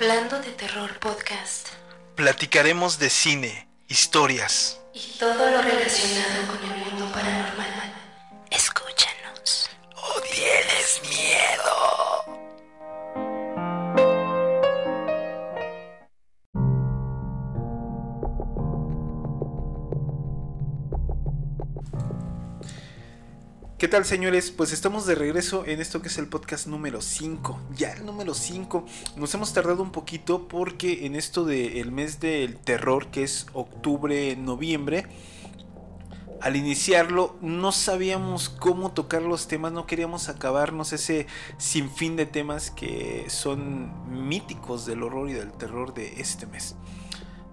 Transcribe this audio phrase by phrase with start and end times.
[0.00, 1.70] Hablando de Terror Podcast.
[2.14, 4.78] Platicaremos de cine, historias.
[4.94, 6.77] Y todo lo relacionado con el
[23.88, 24.50] ¿Qué tal señores?
[24.50, 27.58] Pues estamos de regreso en esto que es el podcast número 5.
[27.74, 28.84] Ya el número 5.
[29.16, 34.36] Nos hemos tardado un poquito porque en esto del mes del terror, que es octubre,
[34.36, 35.06] noviembre,
[36.42, 41.26] al iniciarlo no sabíamos cómo tocar los temas, no queríamos acabarnos ese
[41.56, 46.76] sinfín de temas que son míticos del horror y del terror de este mes.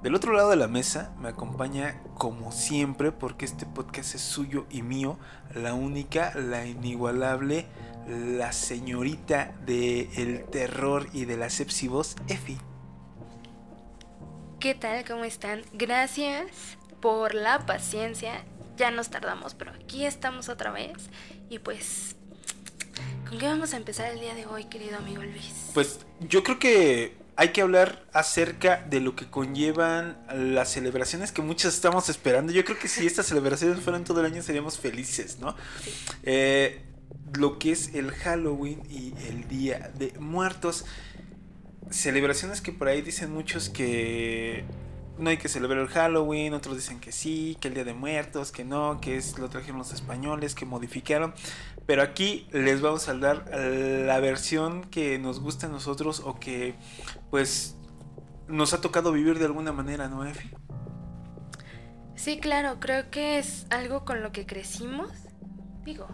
[0.05, 4.67] Del otro lado de la mesa me acompaña como siempre, porque este podcast es suyo
[4.69, 5.17] y mío,
[5.55, 7.65] la única, la inigualable,
[8.07, 12.59] la señorita del terror y de la sepsivos, Efi.
[14.59, 15.03] ¿Qué tal?
[15.05, 15.63] ¿Cómo están?
[15.73, 18.45] Gracias por la paciencia.
[18.77, 21.09] Ya nos tardamos, pero aquí estamos otra vez.
[21.49, 22.15] Y pues,
[23.27, 25.71] ¿con qué vamos a empezar el día de hoy, querido amigo Luis?
[25.73, 31.41] Pues yo creo que hay que hablar acerca de lo que conllevan las celebraciones que
[31.41, 32.53] muchos estamos esperando.
[32.53, 35.55] Yo creo que si estas celebraciones fueran todo el año seríamos felices, ¿no?
[36.23, 36.83] Eh,
[37.33, 40.85] lo que es el Halloween y el Día de Muertos.
[41.89, 44.63] Celebraciones que por ahí dicen muchos que
[45.17, 48.51] no hay que celebrar el Halloween, otros dicen que sí, que el Día de Muertos,
[48.51, 51.33] que no, que es lo trajeron los españoles, que modificaron.
[51.85, 56.75] Pero aquí les vamos a dar la versión que nos gusta a nosotros o que
[57.29, 57.77] pues
[58.47, 60.49] nos ha tocado vivir de alguna manera, ¿no, Efi?
[62.15, 65.11] Sí, claro, creo que es algo con lo que crecimos.
[65.83, 66.07] Digo,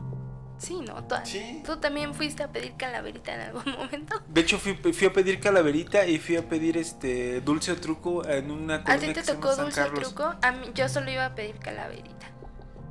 [0.62, 1.04] sí, ¿no?
[1.06, 1.62] Tú, Sí.
[1.66, 4.22] tú también fuiste a pedir calaverita en algún momento.
[4.28, 8.26] De hecho fui, fui a pedir calaverita y fui a pedir este dulce o truco
[8.28, 10.35] en una ¿A ti te se tocó San dulce o truco?
[10.41, 12.28] A mí, yo solo iba a pedir calaverita.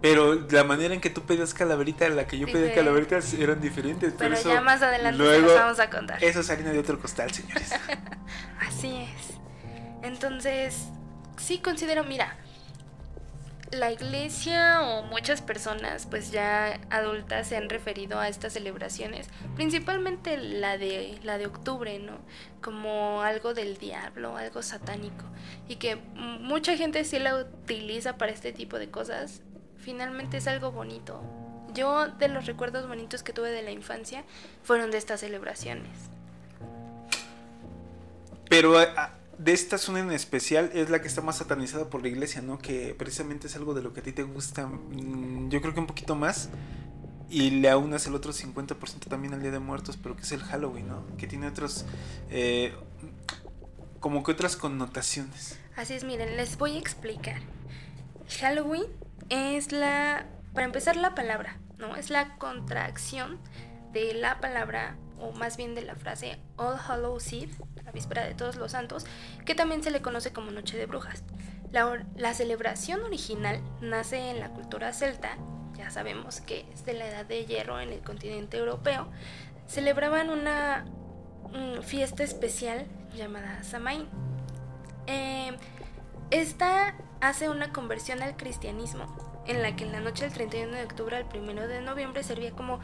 [0.03, 2.75] Pero la manera en que tú pedías calaverita, la que yo pedía Diferente.
[2.81, 4.15] calaveritas eran diferentes.
[4.19, 6.25] Pero ya más adelante se luego- los vamos a contar.
[6.25, 7.71] Eso es harina de otro costal, señores.
[8.67, 9.35] Así es.
[10.03, 10.87] Entonces,
[11.37, 12.37] sí considero, mira,
[13.73, 20.37] la iglesia o muchas personas, pues ya adultas, se han referido a estas celebraciones, principalmente
[20.37, 22.19] la de la de octubre, ¿no?
[22.61, 25.25] Como algo del diablo, algo satánico,
[25.69, 29.43] y que mucha gente sí la utiliza para este tipo de cosas.
[29.79, 31.23] Finalmente es algo bonito.
[31.73, 34.25] Yo de los recuerdos bonitos que tuve de la infancia
[34.63, 36.11] fueron de estas celebraciones.
[38.49, 38.75] Pero
[39.43, 42.59] de estas una en especial es la que está más satanizada por la iglesia, ¿no?
[42.59, 44.67] Que precisamente es algo de lo que a ti te gusta.
[44.67, 46.51] mm, Yo creo que un poquito más.
[47.31, 50.43] Y le aunas el otro 50% también al Día de Muertos, pero que es el
[50.43, 51.05] Halloween, ¿no?
[51.17, 51.85] Que tiene otros...
[52.29, 52.73] eh,
[54.01, 55.59] como que otras connotaciones.
[55.77, 57.41] Así es, miren, les voy a explicar.
[58.41, 58.85] Halloween
[59.29, 61.97] es la, para empezar, la palabra, ¿no?
[61.97, 63.39] Es la contracción
[63.93, 67.53] de la palabra, o más bien de la frase All Hallows Eve,
[67.85, 69.07] la víspera de todos los santos,
[69.45, 71.23] que también se le conoce como Noche de Brujas.
[71.73, 75.37] La, celebración original nace en la cultura celta,
[75.77, 79.09] ya sabemos que es de la edad de hierro en el continente europeo.
[79.67, 80.85] Celebraban una
[81.53, 84.09] mm, fiesta especial llamada Samaín.
[85.07, 85.57] Eh,
[86.31, 89.07] esta hace una conversión al cristianismo,
[89.47, 92.53] en la que en la noche del 31 de octubre al 1 de noviembre servía
[92.53, 92.81] como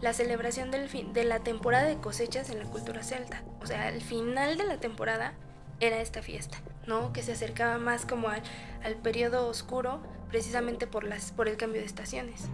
[0.00, 3.42] la celebración del fin, de la temporada de cosechas en la cultura celta.
[3.60, 5.34] O sea, al final de la temporada
[5.78, 7.12] era esta fiesta, ¿no?
[7.12, 8.42] Que se acercaba más como al,
[8.84, 12.48] al periodo oscuro, precisamente por, las, por el cambio de estaciones.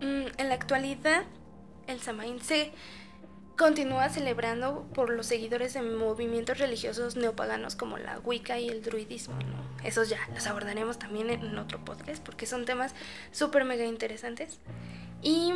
[0.00, 1.24] Mm, en la actualidad,
[1.86, 2.72] el Samaín se
[3.58, 9.34] continúa celebrando por los seguidores de movimientos religiosos neopaganos como la Wicca y el druidismo.
[9.34, 9.84] ¿no?
[9.86, 12.94] Esos ya los abordaremos también en otro podcast porque son temas
[13.32, 14.60] súper mega interesantes.
[15.22, 15.52] Y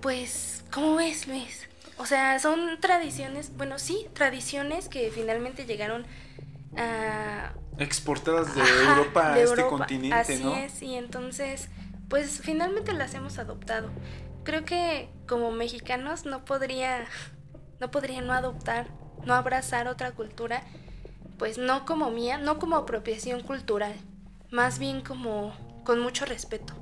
[0.00, 1.68] pues, ¿cómo ves, Luis?
[1.98, 6.06] O sea, son tradiciones, bueno, sí, tradiciones que finalmente llegaron
[6.76, 9.78] a Exportadas de Ajá, Europa a de este Europa.
[9.78, 10.54] continente, Así ¿no?
[10.56, 11.68] es, y entonces,
[12.08, 13.90] pues finalmente las hemos adoptado.
[14.44, 17.06] Creo que como mexicanos no podría,
[17.80, 18.88] no podría no adoptar,
[19.24, 20.62] no abrazar otra cultura,
[21.38, 23.94] pues no como mía, no como apropiación cultural,
[24.50, 25.52] más bien como
[25.84, 26.74] con mucho respeto.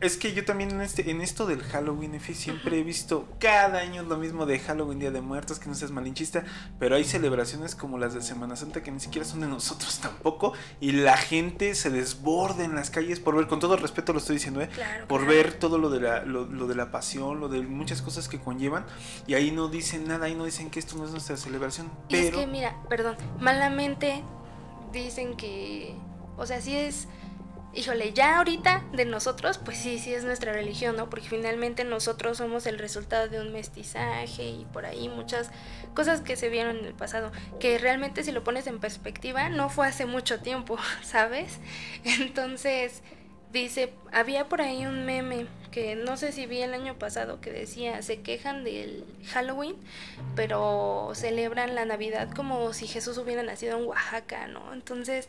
[0.00, 3.80] Es que yo también en este, en esto del Halloween, Efi, siempre he visto cada
[3.80, 6.44] año lo mismo de Halloween, Día de Muertos, que no seas malinchista,
[6.78, 10.52] pero hay celebraciones como las de Semana Santa que ni siquiera son de nosotros tampoco,
[10.80, 14.36] y la gente se desborda en las calles por ver, con todo respeto lo estoy
[14.36, 14.68] diciendo, ¿eh?
[14.68, 15.34] Claro, por claro.
[15.34, 18.38] ver todo lo de la, lo, lo de la pasión, lo de muchas cosas que
[18.38, 18.86] conllevan,
[19.26, 22.14] y ahí no dicen nada, ahí no dicen que esto no es nuestra celebración, Y
[22.14, 24.22] es pero que, mira, perdón, malamente
[24.92, 25.96] dicen que,
[26.36, 27.08] o sea, sí es,
[27.78, 31.08] híjole, ya ahorita de nosotros, pues sí, sí es nuestra religión, ¿no?
[31.08, 35.50] Porque finalmente nosotros somos el resultado de un mestizaje y por ahí muchas
[35.94, 37.30] cosas que se vieron en el pasado,
[37.60, 41.60] que realmente si lo pones en perspectiva, no fue hace mucho tiempo, ¿sabes?
[42.02, 43.02] Entonces,
[43.52, 47.52] dice, había por ahí un meme que no sé si vi el año pasado que
[47.52, 49.76] decía, se quejan del Halloween,
[50.34, 54.72] pero celebran la Navidad como si Jesús hubiera nacido en Oaxaca, ¿no?
[54.72, 55.28] Entonces,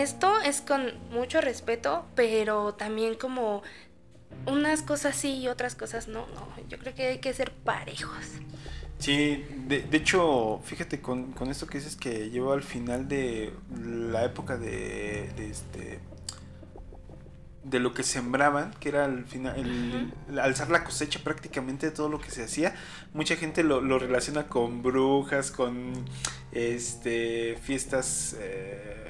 [0.00, 3.62] esto es con mucho respeto, pero también como
[4.46, 8.24] unas cosas sí y otras cosas no, no, yo creo que hay que ser parejos.
[8.98, 13.52] Sí, de, de hecho, fíjate con, con esto que dices que lleva al final de
[13.84, 16.00] la época de, de este
[17.64, 21.92] de lo que sembraban, que era al final el, el alzar la cosecha prácticamente de
[21.92, 22.74] todo lo que se hacía.
[23.12, 25.92] Mucha gente lo, lo relaciona con brujas, con
[26.52, 29.02] este fiestas eh,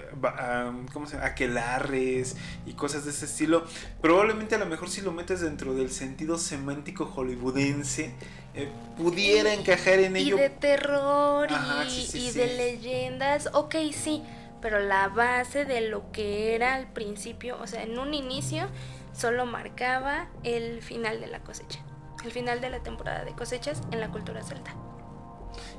[0.93, 1.27] ¿cómo se llama?
[1.27, 2.37] aquelarres
[2.67, 3.65] y cosas de ese estilo.
[4.00, 8.15] Probablemente a lo mejor si lo metes dentro del sentido semántico hollywoodense,
[8.55, 10.37] eh, pudiera encajar en Y ello.
[10.37, 12.39] de terror y, Ajá, sí, sí, y sí.
[12.39, 14.23] de leyendas, ok, sí,
[14.61, 18.69] pero la base de lo que era al principio, o sea, en un inicio,
[19.12, 21.81] solo marcaba el final de la cosecha,
[22.25, 24.75] el final de la temporada de cosechas en la cultura celta.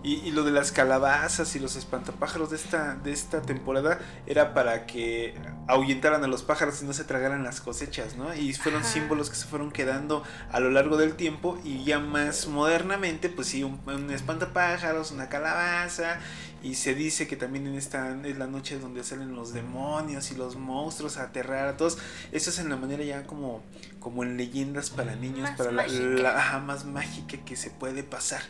[0.03, 4.53] Y, y lo de las calabazas y los espantapájaros de esta, de esta temporada era
[4.53, 5.33] para que
[5.67, 8.35] ahuyentaran a los pájaros y no se tragaran las cosechas, ¿no?
[8.35, 8.91] Y fueron Ajá.
[8.91, 10.21] símbolos que se fueron quedando
[10.51, 15.29] a lo largo del tiempo y ya más modernamente, pues sí, un, un espantapájaros, una
[15.29, 16.19] calabaza
[16.61, 20.35] y se dice que también en esta es la noche donde salen los demonios y
[20.35, 21.97] los monstruos a aterrar a todos.
[22.33, 23.63] Eso es en la manera ya como,
[23.99, 26.21] como en leyendas para niños, Más para la, mágica.
[26.21, 28.41] la- ajá, más mágica que se puede pasar.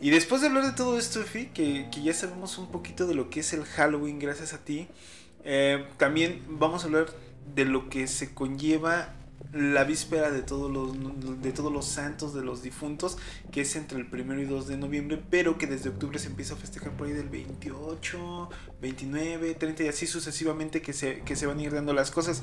[0.00, 3.30] Y después de hablar de todo esto, Efi, que, ya sabemos un poquito de lo
[3.30, 4.86] que es el Halloween gracias a ti,
[5.44, 7.06] eh, también vamos a hablar
[7.54, 9.14] de lo que se conlleva
[9.52, 13.16] la víspera de todos los de todos los santos de los difuntos
[13.50, 16.52] que es entre el primero y 2 de noviembre pero que desde octubre se empieza
[16.54, 18.50] a festejar por ahí del 28
[18.82, 22.42] 29 30 y así sucesivamente que se, que se van ir dando las cosas.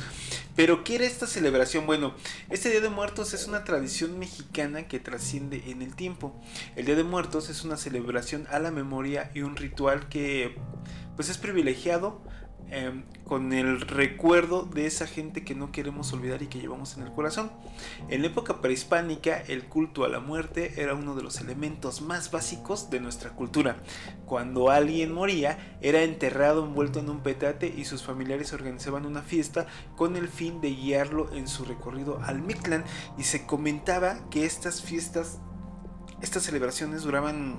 [0.56, 2.15] Pero qué era esta celebración bueno
[2.50, 6.36] este día de muertos es una tradición mexicana que trasciende en el tiempo.
[6.75, 10.56] El Día de Muertos es una celebración a la memoria y un ritual que
[11.15, 12.21] pues es privilegiado
[12.71, 17.03] eh, con el recuerdo de esa gente que no queremos olvidar y que llevamos en
[17.03, 17.51] el corazón.
[18.09, 22.31] En la época prehispánica el culto a la muerte era uno de los elementos más
[22.31, 23.77] básicos de nuestra cultura.
[24.25, 29.67] Cuando alguien moría era enterrado envuelto en un petate y sus familiares organizaban una fiesta
[29.95, 32.83] con el fin de guiarlo en su recorrido al Mictlán
[33.17, 35.39] y se comentaba que estas fiestas
[36.21, 37.57] estas celebraciones duraban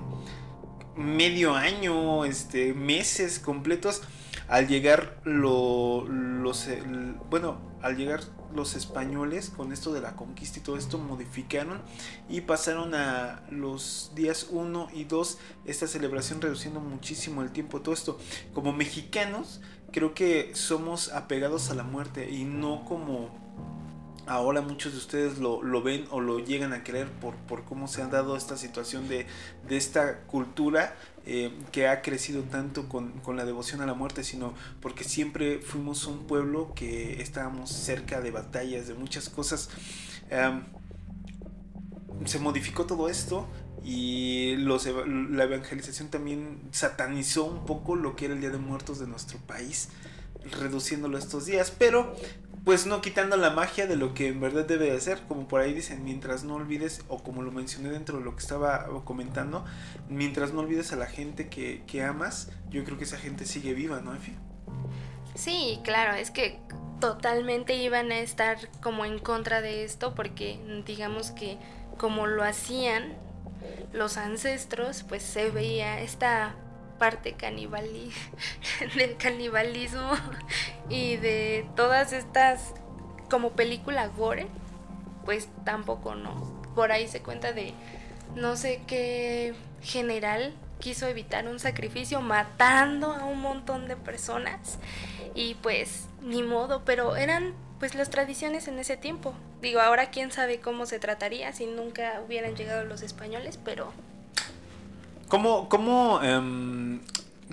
[0.95, 4.01] medio año, este, meses completos.
[4.47, 6.67] Al llegar lo- los,
[7.29, 8.21] bueno, al llegar
[8.55, 11.81] los españoles con esto de la conquista y todo esto modificaron
[12.29, 17.93] y pasaron a los días 1 y 2 esta celebración reduciendo muchísimo el tiempo todo
[17.93, 18.17] esto.
[18.53, 19.61] Como mexicanos
[19.91, 23.46] creo que somos apegados a la muerte y no como
[24.27, 27.87] ahora muchos de ustedes lo, lo ven o lo llegan a creer por, por cómo
[27.87, 29.25] se ha dado esta situación de,
[29.67, 34.23] de esta cultura eh, que ha crecido tanto con, con la devoción a la muerte,
[34.23, 39.69] sino porque siempre fuimos un pueblo que estábamos cerca de batallas, de muchas cosas.
[42.25, 43.47] Se modificó todo esto
[43.83, 48.99] y los, la evangelización también satanizó un poco lo que era el Día de Muertos
[48.99, 49.89] de nuestro país,
[50.59, 52.15] reduciéndolo a estos días, pero
[52.67, 55.61] pues no quitando la magia de lo que en verdad debe de ser, como por
[55.61, 59.63] ahí dicen, mientras no olvides, o como lo mencioné dentro de lo que estaba comentando,
[60.09, 63.73] mientras no olvides a la gente que, que amas, yo creo que esa gente sigue
[63.73, 64.33] viva, ¿no, Efi?
[65.33, 66.59] Sí, claro, es que
[66.99, 71.57] totalmente iban a estar como en contra de esto porque digamos que
[71.95, 73.13] como lo hacían
[73.93, 76.53] los ancestros, pues se veía esta
[76.97, 78.11] parte canibali
[78.95, 80.11] del canibalismo
[80.89, 82.73] y de todas estas
[83.29, 84.47] como película gore,
[85.25, 86.61] pues tampoco no.
[86.75, 87.73] Por ahí se cuenta de
[88.35, 94.77] no sé qué general quiso evitar un sacrificio matando a un montón de personas
[95.33, 99.33] y pues ni modo, pero eran pues las tradiciones en ese tiempo.
[99.61, 103.91] Digo, ahora quién sabe cómo se trataría si nunca hubieran llegado los españoles, pero
[105.27, 106.99] ¿Cómo, cómo, em,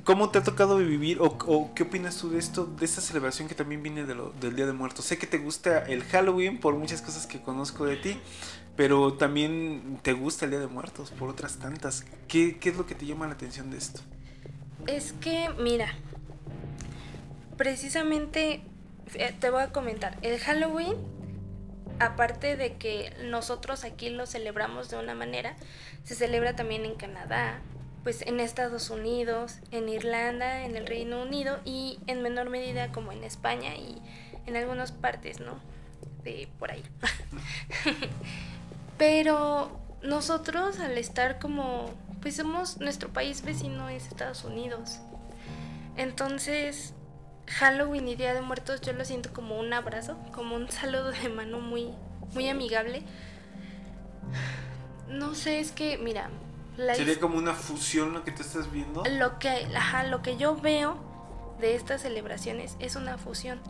[0.05, 3.55] cómo te ha tocado vivir o, qué opinas tú de esto, de esta celebración que
[3.55, 5.05] también viene del Día de Muertos?
[5.05, 8.21] Sé que te gusta el Halloween por muchas cosas que conozco de ti,
[8.77, 12.05] pero también te gusta el Día de Muertos por otras tantas.
[12.29, 14.01] ¿Qué, qué es lo que te llama la atención de esto?
[14.87, 15.93] Es que, mira,
[17.57, 18.63] precisamente
[19.15, 20.97] eh, te voy a comentar, el Halloween,
[22.01, 25.57] aparte de que nosotros aquí lo celebramos de una manera,
[26.05, 27.61] se celebra también en Canadá,
[28.03, 33.13] pues en Estados Unidos, en Irlanda, en el Reino Unido y en menor medida como
[33.13, 34.01] en España y
[34.47, 35.59] en algunas partes, ¿no?
[36.23, 36.85] De por ahí.
[38.99, 45.01] Pero nosotros al estar como, pues somos, nuestro país vecino es Estados Unidos.
[45.97, 46.93] Entonces,
[47.47, 51.29] Halloween y Día de Muertos yo lo siento como un abrazo, como un saludo de
[51.29, 51.91] mano muy,
[52.35, 53.03] muy amigable.
[55.09, 56.31] No sé, es que, mira,
[56.77, 59.05] la ¿Sería como una fusión lo que tú estás viendo?
[59.05, 60.97] lo que, ajá, lo que yo veo
[61.61, 63.61] de estas celebraciones es una fusión.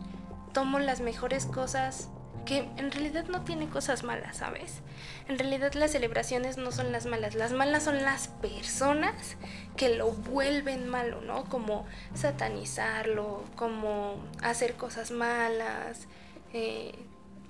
[0.53, 2.09] Tomo las mejores cosas
[2.45, 4.81] que en realidad no tiene cosas malas, ¿sabes?
[5.27, 9.37] En realidad las celebraciones no son las malas, las malas son las personas
[9.75, 11.45] que lo vuelven malo, ¿no?
[11.45, 16.07] Como satanizarlo, como hacer cosas malas.
[16.53, 16.93] eh,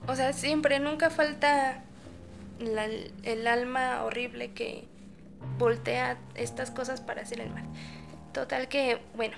[0.07, 1.83] o sea, siempre, nunca falta
[2.59, 4.87] el alma horrible que
[5.57, 7.65] voltea estas cosas para hacer el mal.
[8.33, 9.35] Total que, bueno,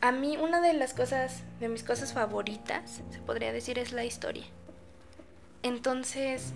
[0.00, 4.04] a mí una de las cosas, de mis cosas favoritas, se podría decir, es la
[4.04, 4.44] historia.
[5.62, 6.52] Entonces,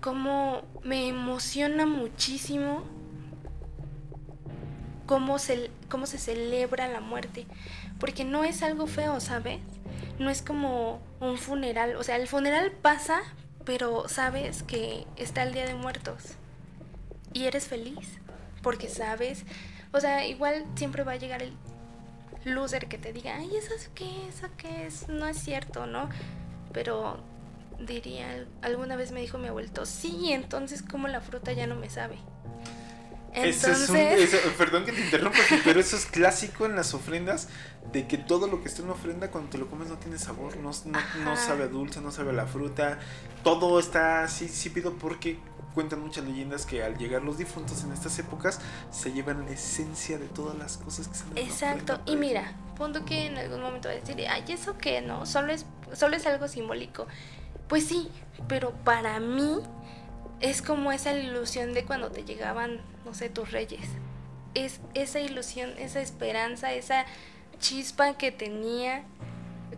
[0.00, 2.84] como me emociona muchísimo
[5.06, 7.46] cómo se, cómo se celebra la muerte.
[7.98, 9.60] Porque no es algo feo, ¿sabes?
[10.18, 11.96] No es como un funeral.
[11.96, 13.22] O sea, el funeral pasa,
[13.64, 16.34] pero sabes que está el Día de Muertos.
[17.32, 18.18] Y eres feliz.
[18.62, 19.44] Porque sabes.
[19.92, 21.52] O sea, igual siempre va a llegar el
[22.44, 24.28] loser que te diga, ay, ¿eso es qué?
[24.28, 25.08] ¿Eso qué es?
[25.08, 26.08] No es cierto, ¿no?
[26.72, 27.18] Pero
[27.86, 31.90] diría, alguna vez me dijo mi abuelito, sí, entonces como la fruta ya no me
[31.90, 32.18] sabe.
[33.34, 37.48] Eso es un- eso- perdón que te interrumpa, pero eso es clásico en las ofrendas,
[37.92, 40.18] de que todo lo que está en una ofrenda cuando te lo comes no tiene
[40.18, 43.00] sabor, no, no, no sabe a dulce, no sabe a la fruta,
[43.42, 45.38] todo está así sípido porque
[45.74, 48.60] cuentan muchas leyendas que al llegar los difuntos en estas épocas
[48.92, 52.18] se llevan la esencia de todas las cosas que se la Exacto, y pues.
[52.20, 55.00] mira, punto que en algún momento va a decir, ay, ¿eso qué?
[55.00, 57.08] No, solo es, solo es algo simbólico.
[57.68, 58.10] Pues sí,
[58.48, 59.58] pero para mí
[60.40, 63.88] es como esa ilusión de cuando te llegaban, no sé, tus reyes.
[64.54, 67.06] Es esa ilusión, esa esperanza, esa
[67.58, 69.04] chispa que tenía,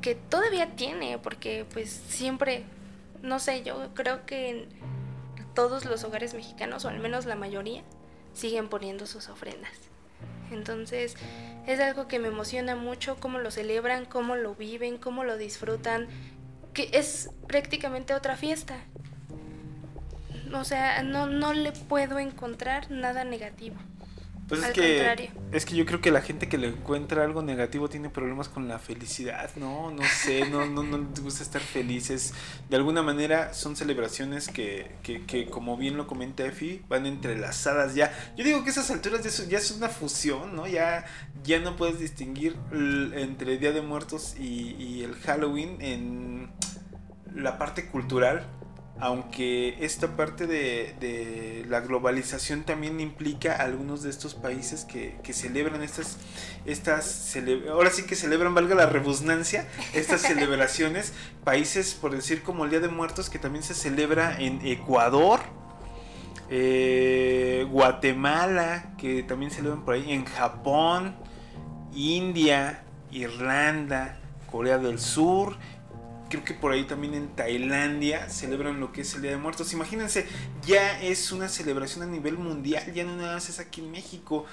[0.00, 2.64] que todavía tiene, porque pues siempre,
[3.22, 4.68] no sé, yo creo que en
[5.54, 7.82] todos los hogares mexicanos, o al menos la mayoría,
[8.34, 9.72] siguen poniendo sus ofrendas.
[10.50, 11.16] Entonces
[11.66, 16.08] es algo que me emociona mucho, cómo lo celebran, cómo lo viven, cómo lo disfrutan,
[16.76, 18.76] que es prácticamente otra fiesta.
[20.52, 23.76] O sea, no, no le puedo encontrar nada negativo.
[24.48, 25.30] Pues es Al que, contrario.
[25.50, 28.68] es que yo creo que la gente que le encuentra algo negativo tiene problemas con
[28.68, 29.90] la felicidad, ¿no?
[29.90, 32.32] No sé, no, no, no les gusta estar felices.
[32.70, 37.96] De alguna manera son celebraciones que, que, que, como bien lo comenta Efi, van entrelazadas
[37.96, 38.12] ya.
[38.36, 40.68] Yo digo que a esas alturas ya es, ya es una fusión, ¿no?
[40.68, 41.04] Ya,
[41.42, 42.56] ya no puedes distinguir
[43.14, 46.50] entre Día de Muertos y, y el Halloween en
[47.34, 48.46] la parte cultural
[48.98, 55.16] aunque esta parte de, de la globalización también implica a algunos de estos países que,
[55.22, 56.16] que celebran estas,
[56.64, 61.12] estas cele- ahora sí que celebran, valga la rebusnancia, estas celebraciones,
[61.44, 65.40] países por decir como el Día de Muertos que también se celebra en Ecuador,
[66.48, 71.16] eh, Guatemala, que también celebran por ahí, en Japón,
[71.94, 75.56] India, Irlanda, Corea del Sur,
[76.28, 79.73] creo que por ahí también en Tailandia celebran lo que es el Día de Muertos.
[79.73, 80.26] Imagínense,
[80.66, 84.45] ya es una celebración a nivel mundial, ya no nada más es aquí en México.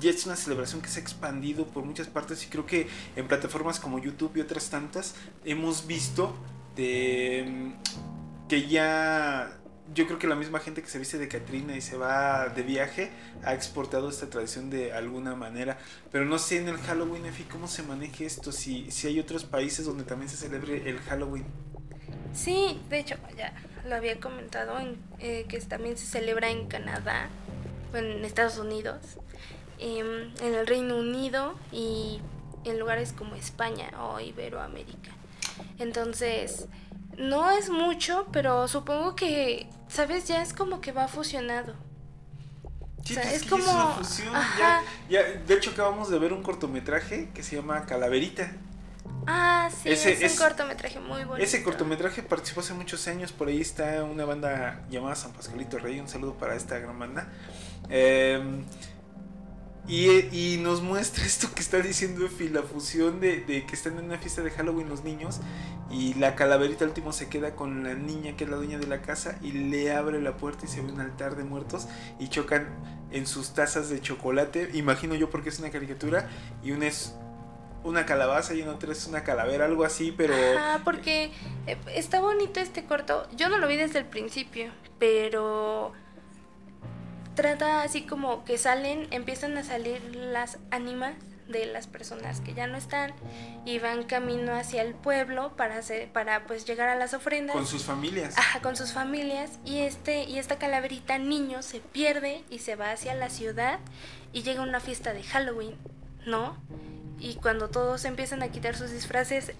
[0.00, 3.26] Ya es una celebración que se ha expandido por muchas partes y creo que en
[3.26, 6.36] plataformas como YouTube y otras tantas hemos visto
[6.76, 9.58] de, mm, que ya
[9.94, 12.62] yo creo que la misma gente que se viste de Catrina y se va de
[12.62, 13.10] viaje
[13.44, 15.78] ha exportado esta tradición de alguna manera.
[16.12, 19.44] Pero no sé en el Halloween, Efi, cómo se maneje esto, si, si hay otros
[19.44, 21.46] países donde también se celebre el Halloween.
[22.34, 23.54] Sí, de hecho, ya
[23.86, 27.28] lo había comentado, en, eh, que también se celebra en Canadá,
[27.94, 28.98] en Estados Unidos,
[29.78, 32.20] em, en el Reino Unido y
[32.64, 35.10] en lugares como España o Iberoamérica.
[35.78, 36.66] Entonces,
[37.18, 40.26] No es mucho, pero supongo que, ¿sabes?
[40.28, 41.74] Ya es como que va fusionado.
[43.04, 44.82] Sí, O sea, pues es que como- una fusión, ya- ajá.
[45.08, 48.52] ya, de hecho acabamos de ver un cortometraje que se llama Calaverita.
[49.26, 51.44] Ah, sí, Ese es, es- un cortometraje muy bonito.
[51.44, 55.98] Ese cortometraje participó hace muchos años, por ahí está una banda llamada San Pascualito Rey,
[56.00, 57.28] un saludo para esta gran banda.
[57.90, 58.40] Eh,
[59.88, 64.18] y, nos muestra esto que está diciendo Efi, la fusión de, que están en una
[64.18, 65.40] fiesta de Halloween los niños
[65.90, 68.86] y la calaverita al último se queda con la niña que es la dueña de
[68.86, 72.28] la casa y le abre la puerta y se ve un altar de muertos y
[72.28, 72.68] chocan
[73.10, 76.28] en sus tazas de chocolate, imagino yo porque es una caricatura,
[76.62, 77.14] y una es
[77.84, 80.34] una calabaza y en otra es una calavera, algo así, pero...
[80.34, 81.30] Ajá, porque
[81.66, 83.26] eh, está bonito este corto.
[83.36, 85.92] Yo no lo vi desde el principio, pero
[87.38, 91.14] trata así como que salen, empiezan a salir las ánimas
[91.46, 93.14] de las personas que ya no están
[93.64, 97.54] y van camino hacia el pueblo para hacer, para pues llegar a las ofrendas.
[97.54, 98.36] Con sus familias.
[98.36, 102.90] Ajá, con sus familias y este y esta calaverita niño se pierde y se va
[102.90, 103.78] hacia la ciudad
[104.32, 105.76] y llega a una fiesta de Halloween,
[106.26, 106.56] ¿no?
[107.20, 109.52] Y cuando todos empiezan a quitar sus disfraces,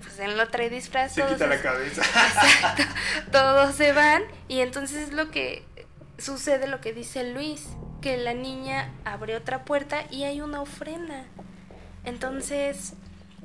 [0.00, 2.00] pues él no trae disfraz, Se quita la cabeza.
[2.00, 2.82] Exacto,
[3.30, 5.67] todos se van y entonces es lo que
[6.18, 7.66] sucede lo que dice Luis,
[8.02, 11.24] que la niña abre otra puerta y hay una ofrenda.
[12.04, 12.94] Entonces,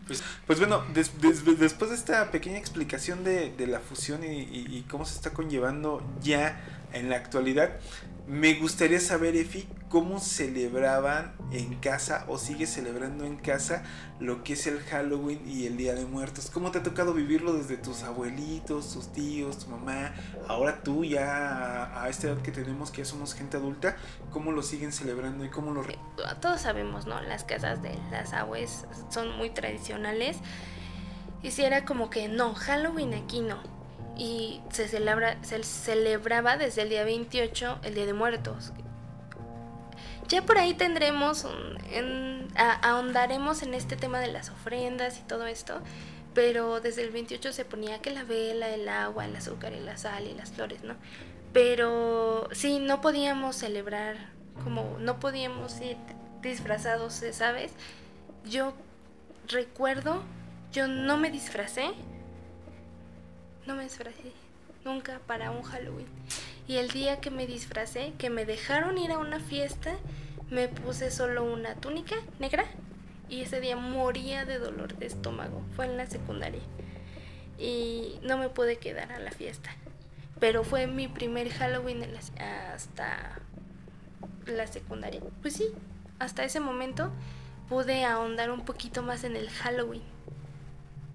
[0.07, 4.41] Pues, pues bueno, des- des- después de esta pequeña explicación de, de la fusión y-
[4.41, 6.59] y cómo se está conllevando ya
[6.93, 7.77] en la actualidad,
[8.27, 13.83] me gustaría saber, Efi, cómo celebraban en casa o sigue celebrando en casa
[14.19, 16.49] lo que es el Halloween y el Día de Muertos.
[16.51, 20.13] ¿Cómo te ha tocado vivirlo desde tus abuelitos, tus tíos, tu mamá?
[20.47, 23.97] Ahora tú ya a, esta edad que tenemos, que ya somos gente adulta,
[24.31, 25.83] ¿cómo lo siguen celebrando y cómo lo...
[25.83, 25.99] re-
[26.41, 27.21] todos sabemos, ¿no?
[27.21, 30.37] Las casas de las aguas son muy tradicionales.
[31.43, 33.57] Y si era como que no, Halloween aquí no.
[34.17, 38.71] Y se se celebraba desde el día 28 el Día de Muertos.
[40.27, 41.45] Ya por ahí tendremos,
[42.55, 45.81] ahondaremos en este tema de las ofrendas y todo esto,
[46.33, 49.97] pero desde el 28 se ponía que la vela, el agua, el azúcar y la
[49.97, 50.95] sal y las flores, ¿no?
[51.51, 54.15] Pero sí, no podíamos celebrar,
[54.63, 55.97] como no podíamos ir
[56.41, 57.21] disfrazados.
[57.31, 57.73] ¿sabes?
[58.45, 58.73] Yo
[59.47, 60.23] recuerdo,
[60.71, 61.91] yo no me disfracé,
[63.65, 64.31] no me disfracé
[64.85, 66.07] nunca para un Halloween.
[66.67, 69.95] Y el día que me disfracé, que me dejaron ir a una fiesta,
[70.49, 72.65] me puse solo una túnica negra
[73.29, 75.61] y ese día moría de dolor de estómago.
[75.75, 76.61] Fue en la secundaria.
[77.57, 79.69] Y no me pude quedar a la fiesta.
[80.39, 83.39] Pero fue mi primer Halloween en la- hasta
[84.45, 85.21] la secundaria.
[85.41, 85.65] Pues sí,
[86.19, 87.11] hasta ese momento
[87.69, 90.03] pude ahondar un poquito más en el Halloween.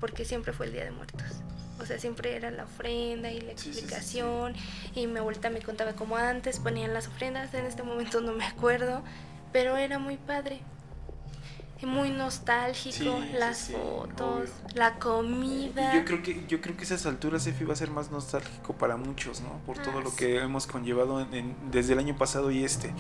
[0.01, 1.43] Porque siempre fue el Día de Muertos.
[1.81, 3.79] O sea, siempre era la ofrenda y la Sí, sí, sí, sí.
[3.81, 4.55] explicación.
[4.95, 7.53] Y mi abuelita me contaba cómo antes ponían las ofrendas.
[7.55, 9.03] En este momento no me acuerdo.
[9.53, 10.61] Pero era muy padre.
[11.81, 13.21] Y muy nostálgico.
[13.39, 14.75] Las fotos, obvio.
[14.75, 15.95] la comida.
[15.95, 18.73] Y yo creo que yo creo que esas alturas Efi va a ser más nostálgico
[18.75, 19.61] para muchos, ¿no?
[19.65, 22.93] Por todo Ah, lo que hemos conllevado en- en- desde el año pasado y este.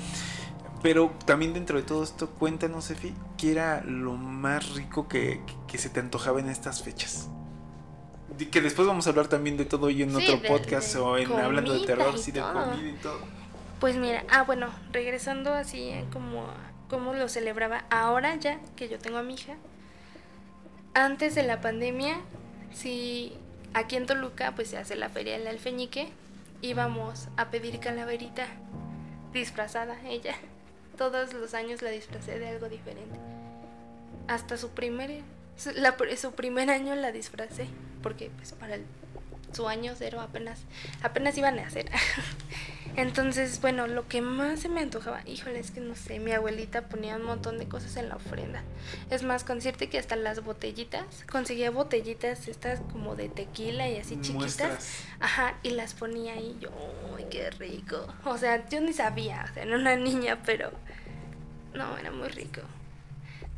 [0.80, 5.76] Pero también dentro de todo esto, cuéntanos, Efi, ¿qué era lo más rico que, que
[5.76, 7.28] se te antojaba en estas fechas?
[8.46, 11.00] Que después vamos a hablar también de todo ello en Sí, otro de- podcast de
[11.00, 13.18] o en hablando de terror, y sí, de comida y todo.
[13.80, 16.54] Pues mira, ah bueno, regresando así eh, como a
[16.88, 19.54] cómo lo celebraba ahora ya que yo tengo a mi hija.
[20.94, 22.16] Antes de la pandemia,
[22.72, 23.34] sí,
[23.74, 26.08] aquí en Toluca pues se hace la feria del alfeñique,
[26.62, 28.46] íbamos a pedir calaverita
[29.32, 30.34] disfrazada ella.
[30.96, 33.16] Todos los años la disfracé de algo diferente.
[34.26, 35.22] Hasta su primer
[35.74, 37.66] la su primer año la disfracé
[38.02, 38.84] porque pues para el-
[39.52, 40.60] su año cero apenas
[41.02, 41.90] apenas iban a hacer.
[42.96, 46.88] Entonces, bueno, lo que más se me antojaba, híjole, es que no sé, mi abuelita
[46.88, 48.62] ponía un montón de cosas en la ofrenda.
[49.10, 53.98] Es más, con decirte que hasta las botellitas, conseguía botellitas estas como de tequila y
[53.98, 55.04] así chiquitas.
[55.20, 56.70] Ajá, y las ponía ahí, yo,
[57.16, 58.04] ¡ay, qué rico!
[58.24, 60.72] O sea, yo ni sabía, o sea, era una niña, pero
[61.74, 62.62] no, era muy rico.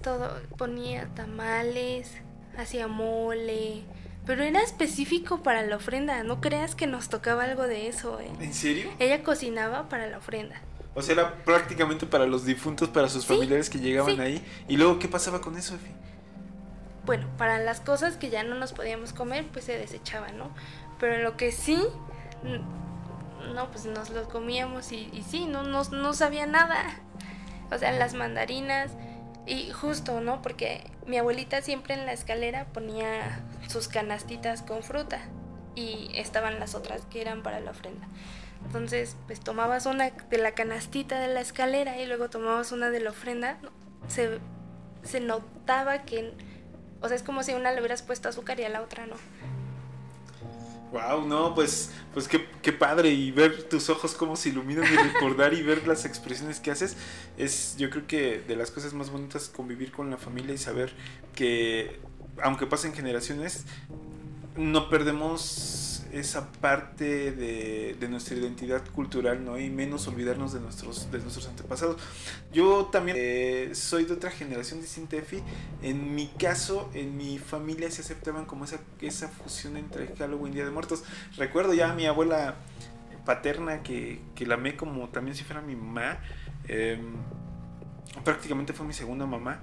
[0.02, 2.10] Todo, ponía tamales,
[2.56, 3.82] hacía mole,
[4.26, 8.30] pero era específico para la ofrenda, no creas que nos tocaba algo de eso, ¿eh?
[8.40, 8.90] ¿En serio?
[8.98, 10.56] Ella cocinaba para la ofrenda.
[10.94, 14.20] O sea, era prácticamente para los difuntos, para sus Sí, familiares que llegaban sí.
[14.20, 14.44] ahí.
[14.68, 15.90] ¿Y luego qué pasaba con eso, Efi?
[17.06, 20.50] Bueno, para las cosas que ya no nos podíamos comer, pues se desechaban, ¿no?
[20.98, 21.78] Pero lo que sí,
[22.44, 22.60] n-
[23.54, 26.84] no, pues nos los comíamos y, y sí, no, no, no sabía nada.
[27.70, 28.90] O sea, las mandarinas
[29.50, 30.42] y justo, ¿no?
[30.42, 35.20] Porque mi abuelita siempre en la escalera ponía sus canastitas con fruta.
[35.76, 38.06] y estaban las otras que eran para la ofrenda.
[38.66, 43.00] Entonces, pues tomabas una de la canastita de la escalera y luego tomabas una de
[43.00, 43.58] la ofrenda.
[44.08, 44.40] Se,
[45.04, 46.34] se notaba que,
[47.00, 49.14] o sea, es como si una le hubieras puesto azúcar y a la otra no.
[50.92, 54.96] Wow, no, pues, pues qué, qué, padre y ver tus ojos cómo se iluminan y
[54.96, 56.96] recordar y ver las expresiones que haces
[57.38, 60.92] es, yo creo que de las cosas más bonitas convivir con la familia y saber
[61.34, 62.00] que
[62.42, 63.66] aunque pasen generaciones
[64.56, 69.58] no perdemos esa parte de, de, nuestra identidad cultural, ¿no?
[69.58, 72.00] Y menos olvidarnos de nuestros, de nuestros antepasados.
[72.52, 75.42] Yo también eh, soy de otra generación distinta, Efi.
[75.82, 80.56] En mi caso, en mi familia se aceptaban como esa, esa fusión entre Halloween y
[80.56, 81.04] Día de Muertos.
[81.36, 82.56] Recuerdo ya a mi abuela
[83.24, 86.18] paterna que, que la amé como también si fuera mi mamá.
[86.68, 87.00] Eh,
[88.24, 89.62] prácticamente fue mi segunda mamá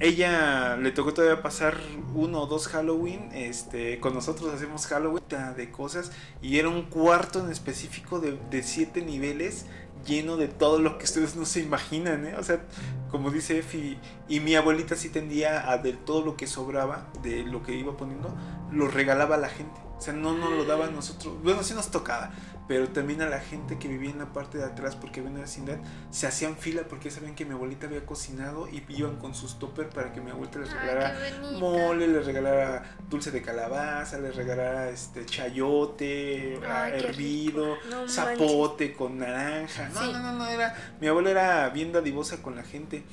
[0.00, 1.76] ella le tocó todavía pasar
[2.14, 3.30] uno o dos Halloween.
[3.32, 5.24] Este, con nosotros hacemos Halloween
[5.56, 6.12] de cosas.
[6.42, 9.66] Y era un cuarto en específico de, de siete niveles.
[10.06, 12.34] Lleno de todo lo que ustedes no se imaginan, ¿eh?
[12.36, 12.62] O sea,
[13.10, 13.96] como dice Efi,
[14.28, 17.96] y mi abuelita sí tendía a de todo lo que sobraba, de lo que iba
[17.96, 18.36] poniendo,
[18.70, 19.80] lo regalaba a la gente.
[19.96, 21.40] O sea, no nos lo daba a nosotros.
[21.42, 22.30] Bueno, sí nos tocaba,
[22.66, 25.42] pero también a la gente que vivía en la parte de atrás porque había una
[25.42, 25.78] vecindad,
[26.10, 29.90] se hacían fila porque sabían que mi abuelita había cocinado y iban con sus topper
[29.90, 31.14] para que mi abuelita les regalara
[31.58, 39.18] mole, les regalara dulce de calabaza, les regalara este chayote, Ay, hervido, no zapote con
[39.18, 39.90] naranja.
[39.90, 43.04] No, no, no, no, era mi abuela era bien dadivosa con la gente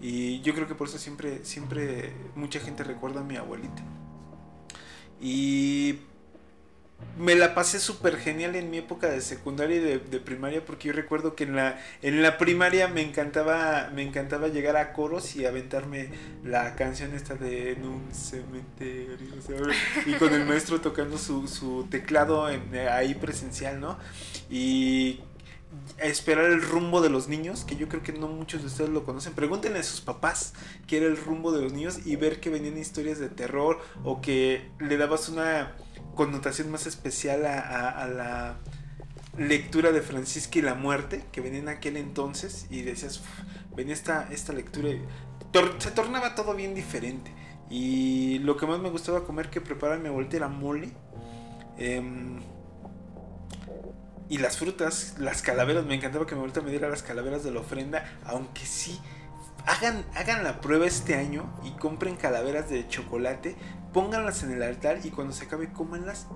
[0.00, 3.82] y yo creo que por eso siempre siempre mucha gente recuerda a mi abuelita.
[5.20, 5.98] Y
[7.20, 10.94] me la pasé súper genial en mi época de secundaria y de, primaria porque yo
[10.94, 15.44] recuerdo que en la, en la primaria me encantaba, me encantaba llegar a coros y
[15.44, 16.08] aventarme
[16.44, 19.18] la canción esta de en un cementerio
[20.06, 23.98] y con el maestro tocando su, su teclado ahí presencial, ¿no?
[24.48, 25.20] Y
[25.98, 29.04] esperar el rumbo de los niños, que yo creo que no muchos de ustedes lo
[29.04, 29.34] conocen.
[29.34, 30.54] Pregúntenle a sus papás
[30.86, 34.20] qué era el rumbo de los niños y ver que venían historias de terror o
[34.20, 35.76] que le dabas una
[36.14, 38.56] connotación más especial a, la
[39.36, 43.22] lectura de Francisca y la muerte que venía en aquel entonces y decías,
[43.74, 44.90] venía esta, esta lectura
[45.78, 47.32] se tornaba todo bien diferente.
[47.68, 50.90] Y lo que más me gustaba comer que preparaba mi abuelita era mole.
[51.78, 52.02] Eh,
[54.28, 57.50] y las frutas, las calaveras, me encantaba que mi abuelita me diera las calaveras de
[57.50, 59.00] la ofrenda, aunque sí,
[59.66, 63.56] hagan, hagan la prueba este año y compren calaveras de chocolate,
[63.92, 66.26] pónganlas en el altar y cuando se acabe cómanlas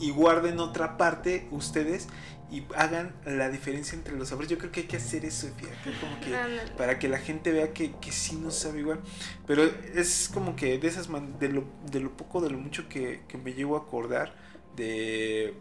[0.00, 2.08] y, y guarden otra parte ustedes
[2.50, 4.50] y hagan la diferencia entre los sabores.
[4.50, 7.72] Yo creo que hay que hacer eso, fíjate, como que para que la gente vea
[7.72, 9.00] que, que sí no sabe igual.
[9.46, 13.22] Pero es como que de esas de lo, de lo poco, de lo mucho que,
[13.28, 14.34] que me llevo a acordar
[14.76, 15.54] de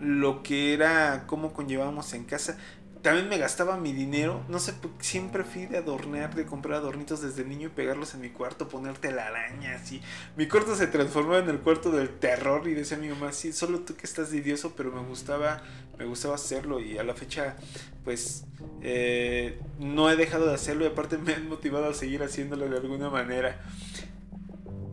[0.00, 2.56] lo que era cómo conllevábamos en casa.
[3.02, 7.44] También me gastaba mi dinero, no sé, siempre fui de adornar, de comprar adornitos desde
[7.44, 10.00] niño y pegarlos en mi cuarto, ponerte la araña, así.
[10.36, 13.80] Mi cuarto se transformaba en el cuarto del terror y decía mi mamá, sí, solo
[13.80, 15.62] tú que estás de idioso, pero me gustaba,
[15.98, 17.56] me gustaba hacerlo y a la fecha,
[18.04, 18.44] pues,
[18.82, 22.76] eh, no he dejado de hacerlo y aparte me han motivado a seguir haciéndolo de
[22.76, 23.60] alguna manera.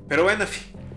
[0.07, 0.45] Pero bueno,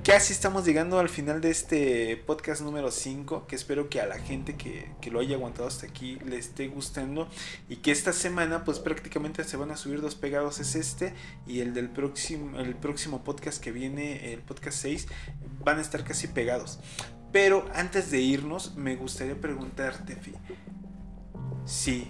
[0.05, 4.19] casi estamos llegando al final de este podcast número 5, que espero que a la
[4.19, 7.29] gente que, que, lo haya aguantado hasta aquí le esté gustando
[7.69, 11.15] y que esta semana pues prácticamente se van a subir dos pegados, es este
[11.47, 15.07] y el del próximo, el próximo podcast que viene, el podcast 6,
[15.65, 16.81] van a estar casi pegados.
[17.31, 20.33] Pero antes de irnos, me gustaría preguntarte, Fi,
[21.65, 22.09] sí,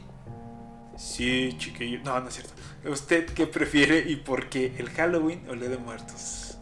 [0.97, 2.55] sí, chiquillo, no, no es cierto.
[2.87, 6.53] ¿Usted qué prefiere y por qué, el Halloween o el Día de Muertos?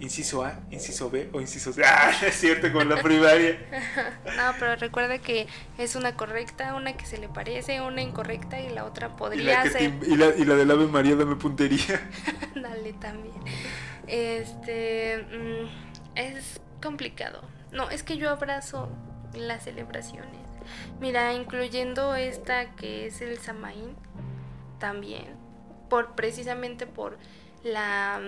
[0.00, 1.82] Inciso A, inciso B o inciso C.
[1.86, 3.58] Ah, es cierto, con la primaria.
[4.36, 5.46] no, pero recuerda que
[5.78, 9.70] es una correcta, una que se le parece, una incorrecta y la otra podría y
[9.70, 10.00] ser.
[10.00, 12.10] Te, y, la, y la del Ave María, dame puntería.
[12.54, 13.36] Dale también.
[14.06, 15.24] Este.
[15.30, 15.68] Mmm,
[16.14, 17.42] es complicado.
[17.72, 18.88] No, es que yo abrazo
[19.34, 20.46] las celebraciones.
[21.00, 23.94] Mira, incluyendo esta que es el Samaín,
[24.78, 25.36] también.
[25.88, 27.18] Por precisamente por
[27.62, 28.20] la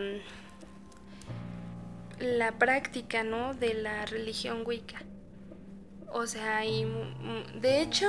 [2.21, 3.55] la práctica, ¿no?
[3.55, 5.03] De la religión wicca.
[6.11, 6.87] O sea, y
[7.61, 8.07] de hecho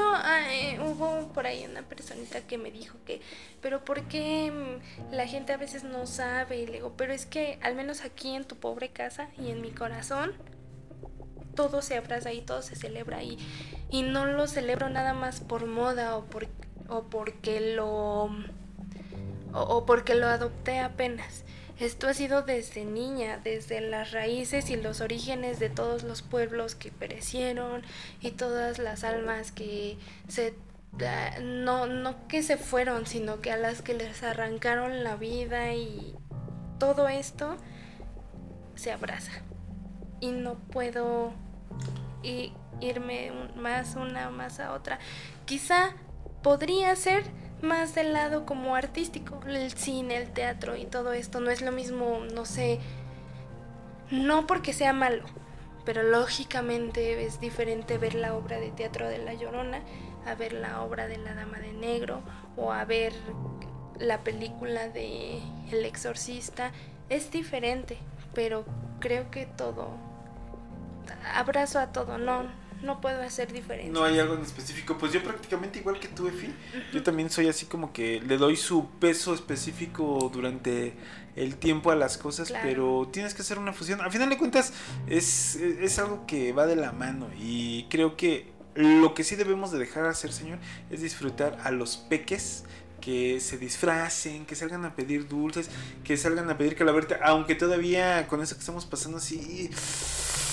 [0.49, 3.21] eh, hubo por ahí una personita que me dijo que,
[3.61, 6.59] pero ¿por qué mm, la gente a veces no sabe?
[6.59, 9.61] Y le digo, pero es que al menos aquí en tu pobre casa y en
[9.61, 10.33] mi corazón,
[11.55, 13.37] todo se abraza y todo se celebra ahí.
[13.91, 16.47] Y no lo celebro nada más por moda o, por,
[16.87, 18.29] o porque lo...
[19.51, 21.43] O porque lo adopté apenas
[21.79, 26.75] Esto ha sido desde niña, desde las raíces y los orígenes de todos los pueblos
[26.75, 27.83] que perecieron
[28.19, 30.53] y todas las almas que se
[31.41, 36.15] no, no que se fueron, sino que a las que les arrancaron la vida y
[36.79, 37.55] todo esto
[38.75, 39.31] se abraza.
[40.19, 41.33] Y no puedo
[42.81, 44.99] irme más una más a otra.
[45.45, 45.93] Quizá
[46.41, 47.23] podría ser
[47.61, 51.39] más del lado como artístico, el cine, el teatro y todo esto.
[51.39, 52.79] No es lo mismo, no sé,
[54.11, 55.23] no porque sea malo,
[55.85, 59.81] pero lógicamente es diferente ver la obra de teatro de La Llorona
[60.25, 62.21] a ver la obra de La Dama de Negro
[62.55, 63.13] o a ver
[63.97, 65.41] la película de
[65.71, 66.71] El Exorcista.
[67.09, 67.97] Es diferente,
[68.33, 68.65] pero
[68.99, 69.89] creo que todo,
[71.33, 72.43] abrazo a todo, no,
[72.81, 73.91] no puedo hacer diferencia.
[73.91, 74.97] No hay algo en específico.
[74.97, 76.53] Pues yo prácticamente igual que tú, Efi.
[76.93, 80.93] Yo también soy así como que le doy su peso específico durante
[81.35, 84.01] el tiempo a las cosas, pero tienes que hacer una fusión.
[84.01, 84.73] Al final de cuentas,
[85.07, 89.71] es, es algo que va de la mano y creo que lo que sí debemos
[89.71, 92.63] de dejar hacer, Señor, es disfrutar a los peques
[93.01, 95.69] que se disfracen, que salgan a pedir dulces,
[96.03, 99.69] que salgan a pedir calaverita, aunque todavía con eso que estamos pasando así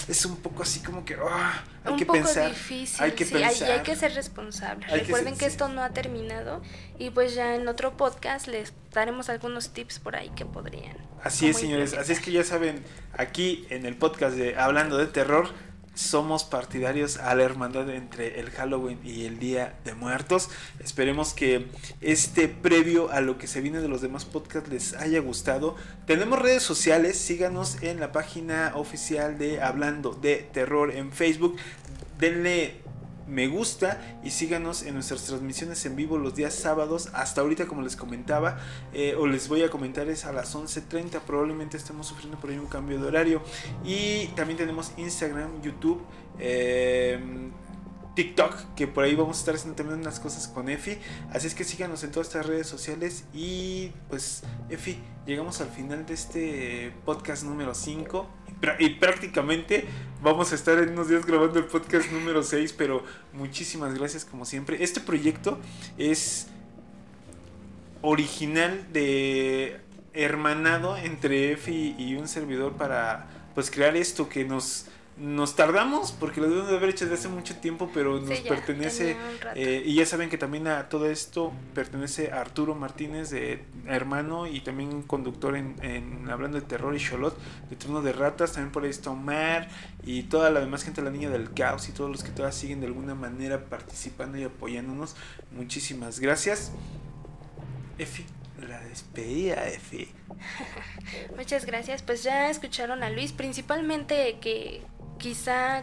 [0.09, 3.25] es un poco así como que ah, hay un que poco pensar, difícil, hay que
[3.25, 4.91] sí, pensar, hay, que ser responsables.
[4.91, 6.63] Recuerden que, esto no ha terminado
[6.99, 10.97] y pues ya en otro podcast les daremos algunos tips por ahí que podrían.
[11.23, 12.85] Así es, señores, así es que ya saben,
[13.17, 15.49] aquí en el podcast de Hablando de Terror
[15.97, 20.51] somos partidarios a la hermandad entre el Halloween y el Día de Muertos.
[20.79, 21.67] Esperemos que
[22.01, 25.75] este previo a lo que se viene de los demás podcasts les haya gustado.
[26.07, 31.57] Tenemos redes sociales, síganos en la página oficial de Hablando de Terror en Facebook.
[32.19, 32.86] Denle
[33.27, 37.09] me gusta y síganos en nuestras transmisiones en vivo los días sábados.
[37.13, 38.59] Hasta ahorita, como les comentaba,
[38.93, 41.21] eh, o les voy a comentar, es a las 11.30.
[41.21, 43.43] Probablemente estemos sufriendo por ahí un cambio de horario.
[43.85, 46.03] Y también tenemos Instagram, YouTube.
[46.39, 47.51] Em,
[48.17, 50.99] TikTok, que por ahí vamos a estar haciendo también unas cosas con Efi.
[51.31, 53.27] Así es que síganos en todas estas redes sociales.
[53.35, 58.27] Y pues, Efi, llegamos al final de este podcast número 5
[58.79, 59.85] y prácticamente
[60.23, 64.47] vamos a estar en unos días grabando el podcast número 6, pero muchísimas gracias como
[64.47, 64.83] siempre.
[64.83, 65.61] Este proyecto
[65.99, 66.47] es
[68.01, 69.79] original de
[70.15, 74.87] hermanado entre Efi y un servidor para pues crear esto que nos
[75.19, 79.17] nos tardamos porque lo debemos de haber hecho desde hace mucho tiempo, pero nos pertenece.
[79.55, 84.47] Eh, y ya saben que también a todo esto pertenece a Arturo Martínez, de hermano
[84.47, 87.37] y también conductor en, Hablando de Terror y Cholot,
[87.71, 88.53] de Trono de Ratas.
[88.53, 89.69] También por ahí está Omar
[90.05, 92.81] y toda la demás gente, la Niña del Caos y todos los que todavía siguen
[92.81, 95.17] de alguna manera participando y apoyándonos.
[95.51, 96.73] Muchísimas gracias.
[97.99, 98.27] Efi,
[98.69, 100.11] la despedida, Efi.
[101.37, 102.03] Muchas gracias.
[102.03, 104.83] Pues ya escucharon a Luis, principalmente que
[105.19, 105.83] quizá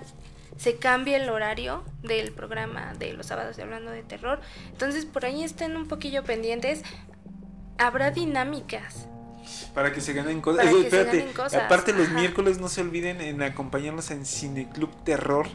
[0.58, 4.39] se cambie el horario del programa de los sábados de Hablando de Terror.
[4.72, 6.84] Entonces por ahí estén un poquillo pendientes.
[7.78, 9.08] Habrá dinámicas.
[9.74, 10.65] Para que se ganen cosas.
[11.56, 15.48] Aparte los miércoles no se olviden en acompañarnos en Cineclub Terror.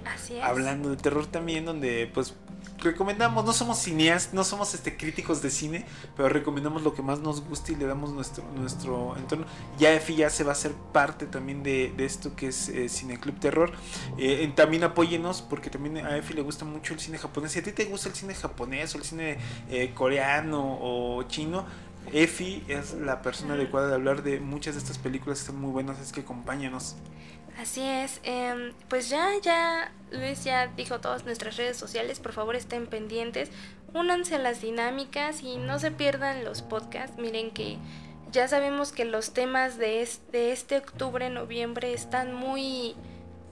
[0.42, 2.34] Hablando de terror también, donde pues
[2.78, 5.84] recomendamos, no somos cineastas, no somos este críticos de cine,
[6.16, 9.46] pero recomendamos lo que más nos gusta y le damos nuestro, nuestro entorno.
[9.78, 13.18] Ya Efi ya se va a ser parte también de, esto que es eh, Cine
[13.18, 13.72] Club Terror.
[14.16, 17.52] Eh, también apóyenos porque también a Efi le gusta mucho el cine japonés.
[17.52, 19.38] Si a ti te gusta el cine japonés o el cine
[19.70, 21.66] eh, coreano o chino,
[22.12, 25.70] Efi es la persona adecuada de hablar de muchas de estas películas que están muy
[25.70, 26.96] buenas, es que acompáñanos.
[27.58, 32.54] Así es, em, pues ya, ya, Luis ya dijo todas nuestras redes sociales, por favor
[32.54, 33.50] estén pendientes,
[33.92, 37.78] únanse a las dinámicas y no se pierdan los podcasts, miren que
[38.30, 42.94] ya sabemos que los temas de este, este octubre, noviembre están muy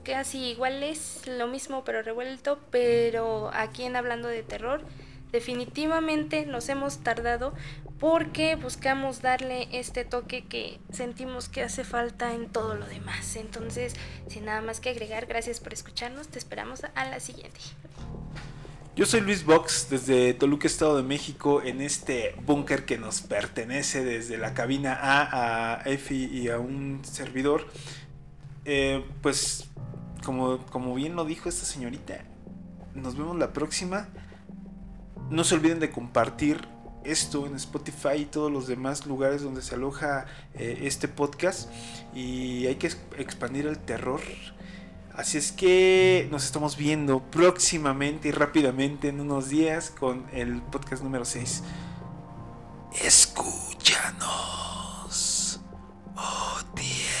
[0.05, 4.85] casi iguales, lo mismo pero revuelto, pero aquí en Hablando de Terror
[5.31, 7.53] definitivamente nos hemos tardado
[7.99, 13.35] porque buscamos darle este toque que sentimos que hace falta en todo lo demás.
[13.35, 13.93] Entonces,
[14.27, 17.59] sin nada más que agregar, gracias por escucharnos, te esperamos a la siguiente.
[18.95, 24.03] Yo soy Luis Box desde Toluca, Estado de México, en este búnker que nos pertenece
[24.03, 27.67] desde la cabina A a Efi y a un servidor.
[28.65, 29.69] Eh, pues,
[30.25, 32.25] como, como bien lo dijo esta señorita,
[32.95, 34.09] nos vemos la próxima.
[35.29, 36.67] No se olviden de compartir
[37.03, 41.69] esto en Spotify y todos los demás lugares donde se aloja eh, este podcast.
[42.13, 42.87] Y hay que
[43.17, 44.21] expandir el terror.
[45.13, 51.03] Así es que nos estamos viendo próximamente y rápidamente en unos días con el podcast
[51.03, 51.63] número 6.
[53.03, 54.21] Escúchanos.
[56.15, 57.16] Oh, Dios.